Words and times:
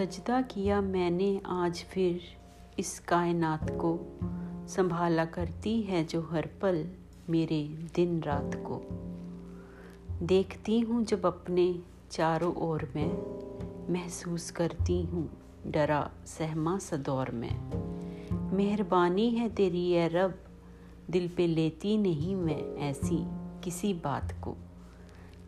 सजदा 0.00 0.42
किया 0.42 0.80
मैंने, 0.80 1.40
आज 1.46 1.82
फिर 1.82 2.20
इस 2.78 2.98
कायनात 2.98 3.70
को 3.70 4.18
संभाला 4.68 5.24
करती 5.24 5.82
है 5.82 6.04
जो 6.04 6.20
हर 6.22 6.46
पल 6.62 6.88
मेरे 7.30 7.88
दिन 7.94 8.22
रात 8.22 8.50
को। 8.54 8.80
देखती 10.26 10.80
हूँ 10.80 11.04
जब 11.04 11.26
अपने 11.26 11.82
चारों 12.10 12.54
ओर 12.54 12.92
में 12.96 13.12
महसूस 13.92 14.50
करती 14.50 15.02
हूँ 15.02 15.30
डरा 15.66 16.10
सहमा 16.26 16.78
सदौर 16.78 17.30
में। 17.30 17.70
मेहरबानी 18.56 19.30
है 19.30 19.48
तेरी 19.48 19.90
ए 19.90 20.08
रब, 20.08 20.38
दिल 21.10 21.28
पे 21.28 21.46
लेती 21.46 21.98
नहीं 21.98 22.36
मैं 22.36 22.76
ऐसी 22.76 23.18
किसी 23.64 23.94
बात 23.94 24.32
को। 24.32 24.56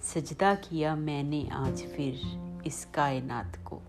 सजदा 0.03 0.55
किया 0.55 0.97
मैंने, 0.97 1.49
आज 1.53 1.83
फिर 1.83 2.21
इस 2.67 2.89
कायनात 2.95 3.57
को। 3.65 3.83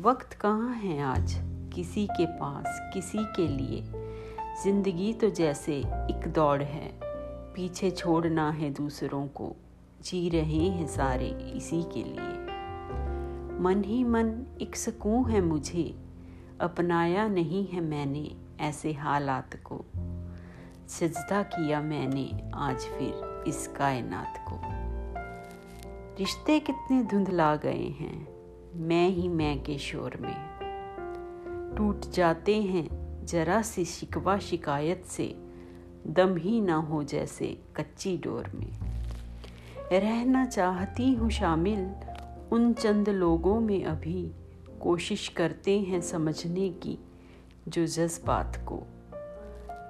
वक्त 0.00 0.32
कहाँ 0.32 0.74
है 0.74 1.02
आज? 1.02 1.36
किसी 1.74 2.06
के 2.06 2.26
पास, 2.26 2.90
किसी 2.94 3.18
के 3.18 3.48
लिए। 3.48 3.82
ज़िंदगी 4.64 5.12
तो 5.12 5.30
जैसे 5.30 5.76
एक 5.86 6.32
दौड़ 6.34 6.62
है। 6.62 7.00
पीछे 7.54 7.90
छोड़ना 7.90 8.50
है 8.50 8.70
दूसरों 8.70 9.26
को। 9.26 9.56
जी 10.02 10.28
रहे 10.28 10.68
हैं 10.68 10.86
सारे 10.86 11.52
इसी 11.56 11.82
के 11.82 12.02
लिए। 12.02 12.32
मन 13.60 13.82
ही 13.86 14.04
मन 14.04 14.46
एक 14.60 14.76
सुकून 14.76 15.30
है 15.30 15.40
मुझे। 15.40 16.02
अपनाया 16.60 17.28
नहीं 17.28 17.66
है 17.66 17.80
मैंने 17.80 18.36
ऐसे 18.60 18.92
हालात 18.92 19.50
को। 19.54 19.84
सजदा 20.88 21.42
किया 21.42 21.80
मैंने 21.80 22.50
आज 22.54 22.76
फिर 22.76 23.44
इस 23.48 23.66
कायनात 23.66 24.44
को। 24.48 24.60
रिश्ते 26.18 26.60
कितने 26.60 27.02
धुंधला 27.02 27.56
गए 27.56 27.94
हैं। 28.00 28.39
मैं 28.74 29.08
ही 29.08 29.28
मैं 29.28 29.62
के 29.62 29.78
शोर 29.78 30.16
में। 30.16 30.50
टूट 31.76 32.00
जाते 32.00 32.62
हैं 32.62 32.88
जरा 33.26 33.62
सी 33.62 33.84
शिकवा 33.84 34.38
शिकायत 34.38 35.04
से, 35.04 35.34
दम 36.06 36.36
ही 36.36 36.60
ना 36.60 36.74
हो 36.74 37.02
जैसे 37.02 37.62
कच्ची 37.76 38.16
डोर 38.16 38.50
में। 38.54 38.78
रहना 39.92 40.46
चाहती 40.46 41.14
हूँ 41.14 41.30
शामिल, 41.30 41.94
उन 42.52 42.72
चंद 42.72 43.08
लोगों 43.08 43.60
में 43.60 43.84
अभी 43.84 44.30
कोशिश 44.80 45.28
करते 45.28 45.80
हैं 45.80 46.00
समझने 46.00 46.68
की, 46.68 46.98
जो 47.68 47.86
जज्बात 47.86 48.66
को। 48.68 48.82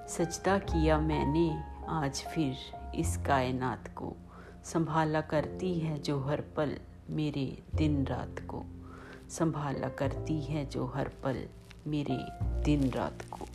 सजदा 0.07 0.57
किया 0.57 0.99
मैंने, 0.99 1.63
आज 1.89 2.23
फिर 2.23 2.55
इस 2.95 3.17
कायनात 3.17 3.87
को। 3.87 4.15
संभाला 4.63 5.21
करती 5.21 5.73
है 5.73 5.99
जो 5.99 6.19
हर 6.19 6.41
पल। 6.41 6.77
मेरे 7.11 7.57
दिन 7.75 8.05
रात 8.07 8.35
को 8.47 8.63
संभाला 9.29 9.89
करती 9.89 10.41
है 10.41 10.65
जो 10.65 10.85
हर 10.85 11.11
पल 11.23 11.43
मेरे 11.87 12.17
दिन 12.63 12.91
रात 12.91 13.25
को। 13.31 13.47